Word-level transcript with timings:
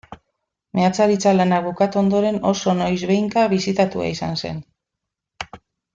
Meatzaritza 0.77 1.33
lanak 1.35 1.67
bukatu 1.67 2.01
ondoren, 2.03 2.41
oso 2.53 2.75
noizbehinka 2.81 3.47
bisitatua 3.55 4.09
izan 4.17 4.37
zen. 4.45 4.63